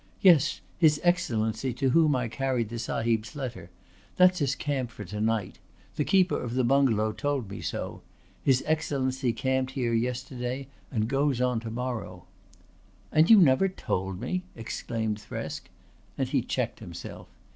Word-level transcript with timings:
"Yes. 0.21 0.61
His 0.79 0.99
Excellency 1.03 1.73
to 1.73 1.91
whom 1.91 2.15
I 2.15 2.27
carried 2.27 2.69
the 2.69 2.79
Sahib's 2.79 3.35
letter. 3.35 3.69
That's 4.17 4.39
his 4.39 4.55
camp 4.55 4.89
for 4.89 5.05
to 5.05 5.21
night. 5.21 5.59
The 5.95 6.03
keeper 6.03 6.41
of 6.41 6.55
the 6.55 6.63
bungalow 6.63 7.11
told 7.11 7.51
me 7.51 7.61
so. 7.61 8.01
His 8.41 8.63
Excellency 8.65 9.31
camped 9.31 9.73
here 9.73 9.93
yesterday 9.93 10.69
and 10.91 11.07
goes 11.07 11.39
on 11.39 11.59
to 11.59 11.69
morrow." 11.69 12.25
"And 13.11 13.29
you 13.29 13.39
never 13.39 13.67
told 13.69 14.19
me!" 14.19 14.41
exclaimed 14.55 15.19
Thresk, 15.19 15.69
and 16.17 16.27
he 16.27 16.41
checked 16.41 16.79
himself. 16.79 17.27